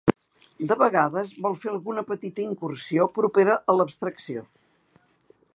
[0.71, 4.47] De vegades vol fer alguna petita incursió propera a l'abstracció.